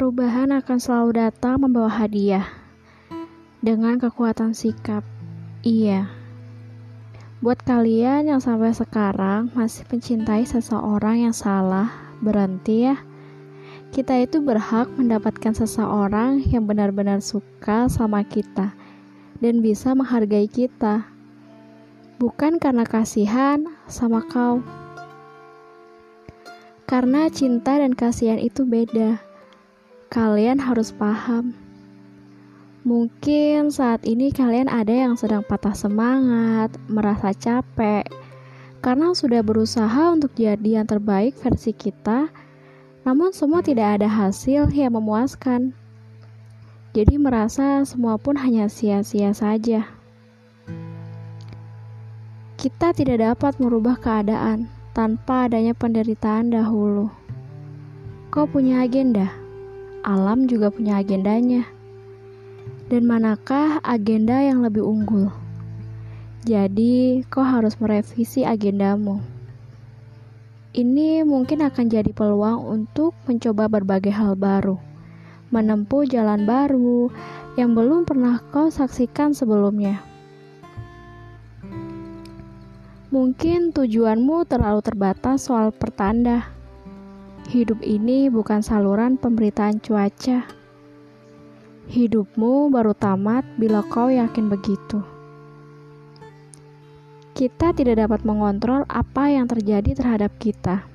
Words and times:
Perubahan 0.00 0.48
akan 0.56 0.80
selalu 0.80 1.20
datang 1.20 1.60
membawa 1.60 1.92
hadiah 1.92 2.48
dengan 3.60 4.00
kekuatan 4.00 4.56
sikap. 4.56 5.04
Iya, 5.60 6.08
buat 7.44 7.60
kalian 7.60 8.32
yang 8.32 8.40
sampai 8.40 8.72
sekarang 8.72 9.52
masih 9.52 9.84
mencintai 9.92 10.48
seseorang 10.48 11.28
yang 11.28 11.36
salah, 11.36 12.16
berhenti 12.24 12.88
ya. 12.88 12.96
Kita 13.92 14.16
itu 14.16 14.40
berhak 14.40 14.88
mendapatkan 14.96 15.52
seseorang 15.52 16.48
yang 16.48 16.64
benar-benar 16.64 17.20
suka 17.20 17.84
sama 17.92 18.24
kita 18.24 18.72
dan 19.44 19.60
bisa 19.60 19.92
menghargai 19.92 20.48
kita, 20.48 21.12
bukan 22.16 22.56
karena 22.56 22.88
kasihan 22.88 23.68
sama 23.84 24.24
kau. 24.24 24.64
Karena 26.88 27.28
cinta 27.28 27.76
dan 27.76 27.92
kasihan 27.92 28.40
itu 28.40 28.64
beda 28.64 29.28
kalian 30.10 30.58
harus 30.58 30.90
paham. 30.90 31.54
Mungkin 32.82 33.70
saat 33.70 34.02
ini 34.02 34.34
kalian 34.34 34.66
ada 34.66 34.90
yang 34.90 35.14
sedang 35.14 35.46
patah 35.46 35.70
semangat, 35.70 36.74
merasa 36.90 37.30
capek, 37.30 38.10
karena 38.82 39.14
sudah 39.14 39.46
berusaha 39.46 40.10
untuk 40.10 40.34
jadi 40.34 40.82
yang 40.82 40.86
terbaik 40.90 41.38
versi 41.38 41.70
kita, 41.70 42.26
namun 43.06 43.30
semua 43.30 43.62
tidak 43.62 44.02
ada 44.02 44.10
hasil 44.10 44.66
yang 44.74 44.98
memuaskan. 44.98 45.78
Jadi 46.90 47.14
merasa 47.14 47.86
semua 47.86 48.18
pun 48.18 48.34
hanya 48.34 48.66
sia-sia 48.66 49.30
saja. 49.30 49.86
Kita 52.58 52.90
tidak 52.90 53.22
dapat 53.22 53.62
merubah 53.62 53.94
keadaan 53.94 54.66
tanpa 54.90 55.46
adanya 55.46 55.70
penderitaan 55.70 56.50
dahulu. 56.50 57.14
Kau 58.34 58.50
punya 58.50 58.82
agenda? 58.82 59.39
Alam 60.00 60.48
juga 60.48 60.72
punya 60.72 61.00
agendanya. 61.00 61.68
Dan 62.90 63.06
manakah 63.06 63.78
agenda 63.84 64.40
yang 64.42 64.64
lebih 64.64 64.82
unggul? 64.82 65.30
Jadi, 66.42 67.22
kau 67.28 67.44
harus 67.44 67.76
merevisi 67.76 68.42
agendamu. 68.42 69.20
Ini 70.70 71.26
mungkin 71.26 71.66
akan 71.66 71.90
jadi 71.90 72.14
peluang 72.14 72.62
untuk 72.62 73.12
mencoba 73.26 73.66
berbagai 73.66 74.14
hal 74.14 74.38
baru, 74.38 74.78
menempuh 75.50 76.06
jalan 76.06 76.46
baru 76.46 77.10
yang 77.58 77.74
belum 77.74 78.06
pernah 78.06 78.38
kau 78.54 78.70
saksikan 78.70 79.34
sebelumnya. 79.34 80.00
Mungkin 83.10 83.74
tujuanmu 83.74 84.46
terlalu 84.46 84.80
terbatas 84.86 85.50
soal 85.50 85.74
pertanda 85.74 86.59
Hidup 87.50 87.82
ini 87.82 88.30
bukan 88.30 88.62
saluran 88.62 89.18
pemberitaan 89.18 89.82
cuaca. 89.82 90.46
Hidupmu 91.90 92.70
baru 92.70 92.94
tamat 92.94 93.42
bila 93.58 93.82
kau 93.90 94.06
yakin 94.06 94.46
begitu. 94.46 95.02
Kita 97.34 97.74
tidak 97.74 98.06
dapat 98.06 98.22
mengontrol 98.22 98.86
apa 98.86 99.34
yang 99.34 99.50
terjadi 99.50 99.98
terhadap 99.98 100.30
kita, 100.38 100.86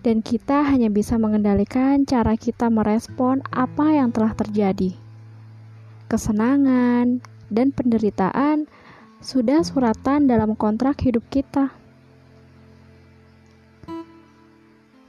dan 0.00 0.24
kita 0.24 0.64
hanya 0.72 0.88
bisa 0.88 1.20
mengendalikan 1.20 2.08
cara 2.08 2.32
kita 2.40 2.72
merespon 2.72 3.44
apa 3.52 3.92
yang 3.92 4.08
telah 4.08 4.32
terjadi. 4.32 4.96
Kesenangan 6.08 7.20
dan 7.52 7.76
penderitaan 7.76 8.64
sudah 9.20 9.60
suratan 9.68 10.32
dalam 10.32 10.56
kontrak 10.56 10.96
hidup 11.04 11.28
kita. 11.28 11.83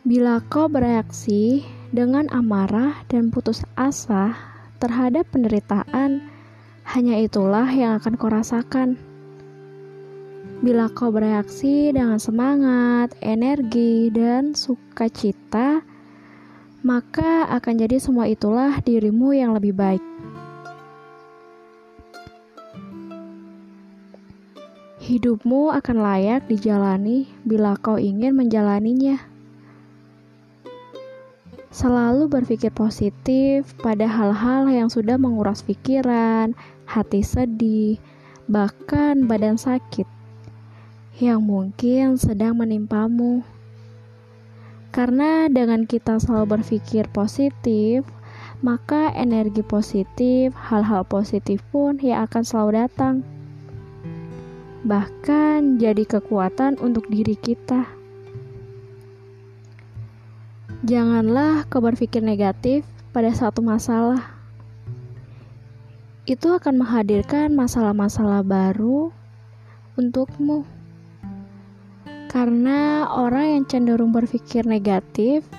Bila 0.06 0.38
kau 0.54 0.70
bereaksi 0.70 1.66
dengan 1.90 2.30
amarah 2.30 3.02
dan 3.10 3.34
putus 3.34 3.66
asa 3.74 4.38
terhadap 4.78 5.26
penderitaan, 5.34 6.22
hanya 6.86 7.18
itulah 7.18 7.66
yang 7.74 7.98
akan 7.98 8.14
kau 8.14 8.30
rasakan. 8.30 9.02
Bila 10.62 10.94
kau 10.94 11.10
bereaksi 11.10 11.90
dengan 11.90 12.22
semangat, 12.22 13.18
energi, 13.18 14.14
dan 14.14 14.54
sukacita, 14.54 15.82
maka 16.86 17.50
akan 17.50 17.74
jadi 17.74 17.98
semua 17.98 18.30
itulah 18.30 18.78
dirimu 18.86 19.34
yang 19.34 19.58
lebih 19.58 19.74
baik. 19.74 20.06
Hidupmu 25.02 25.74
akan 25.74 25.98
layak 25.98 26.46
dijalani 26.46 27.26
bila 27.42 27.74
kau 27.82 27.98
ingin 27.98 28.38
menjalaninya. 28.38 29.34
Selalu 31.76 32.32
berpikir 32.32 32.72
positif 32.72 33.76
pada 33.84 34.08
hal-hal 34.08 34.72
yang 34.72 34.88
sudah 34.88 35.20
menguras 35.20 35.60
pikiran, 35.60 36.56
hati 36.88 37.20
sedih, 37.20 38.00
bahkan 38.48 39.28
badan 39.28 39.60
sakit 39.60 40.08
yang 41.20 41.44
mungkin 41.44 42.16
sedang 42.16 42.56
menimpamu. 42.64 43.44
Karena 44.96 45.52
dengan 45.52 45.84
kita 45.84 46.16
selalu 46.16 46.64
berpikir 46.64 47.12
positif, 47.12 48.08
maka 48.64 49.12
energi 49.12 49.60
positif, 49.60 50.56
hal-hal 50.56 51.04
positif 51.04 51.60
pun 51.76 52.00
yang 52.00 52.24
akan 52.24 52.44
selalu 52.48 52.88
datang. 52.88 53.16
Bahkan 54.88 55.76
jadi 55.76 56.08
kekuatan 56.08 56.80
untuk 56.80 57.12
diri 57.12 57.36
kita. 57.36 57.95
Janganlah 60.86 61.66
kau 61.66 61.82
berpikir 61.82 62.22
negatif 62.22 62.86
pada 63.10 63.34
satu 63.34 63.66
masalah. 63.66 64.38
Itu 66.30 66.54
akan 66.54 66.78
menghadirkan 66.78 67.58
masalah-masalah 67.58 68.46
baru 68.46 69.10
untukmu. 69.98 70.62
Karena 72.30 73.10
orang 73.10 73.58
yang 73.58 73.64
cenderung 73.66 74.14
berpikir 74.14 74.70
negatif, 74.70 75.50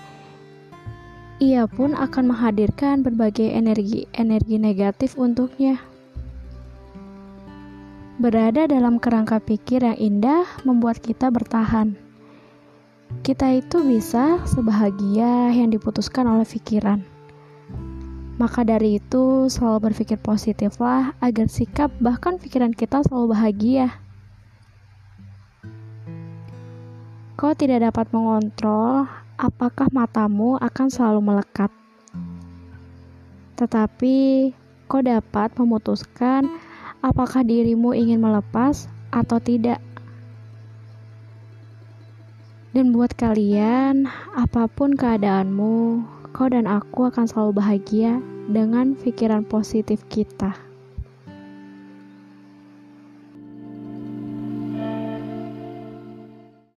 ia 1.42 1.66
pun 1.66 1.98
akan 1.98 2.31
menghadirkan 2.31 3.03
berbagai 3.03 3.50
energi-energi 3.50 4.62
negatif 4.62 5.19
untuknya. 5.19 5.82
Berada 8.22 8.70
dalam 8.70 9.03
kerangka 9.03 9.42
pikir 9.42 9.82
yang 9.82 9.98
indah 9.98 10.47
membuat 10.62 11.03
kita 11.03 11.34
bertahan 11.34 12.06
kita 13.22 13.56
itu 13.56 13.81
bisa 13.84 14.43
sebahagia 14.44 15.54
yang 15.54 15.72
diputuskan 15.72 16.27
oleh 16.27 16.44
pikiran. 16.44 17.04
Maka 18.37 18.69
dari 18.69 19.00
itu, 19.00 19.49
selalu 19.49 19.88
berpikir 19.93 20.21
positiflah 20.21 21.16
agar 21.25 21.49
sikap 21.49 21.88
bahkan 22.04 22.37
pikiran 22.37 22.77
kita 22.77 23.00
selalu 23.06 23.32
bahagia. 23.32 23.97
Kau 27.41 27.53
tidak 27.56 27.84
dapat 27.88 28.12
mengontrol 28.12 29.09
apakah 29.41 29.88
matamu 29.93 30.60
akan 30.60 30.87
selalu 30.88 31.21
melekat. 31.21 31.72
Tetapi 33.56 34.16
kau 34.84 35.00
dapat 35.00 35.53
memutuskan 35.56 36.48
apakah 37.00 37.41
dirimu 37.41 37.97
ingin 37.97 38.21
melepas 38.21 38.88
atau 39.12 39.41
tidak. 39.41 39.85
Dan 42.76 42.92
buat 42.92 43.16
kalian, 43.16 44.04
apa 44.37 44.69
pun 44.69 45.00
keadaanmu, 45.00 46.04
kau 46.37 46.44
dan 46.44 46.69
aku 46.69 47.09
akan 47.09 47.25
selalu 47.25 47.56
bahagia 47.56 48.20
dengan 48.53 48.92
pikiran 48.92 49.48
positif 49.48 50.04
kita. 50.12 50.66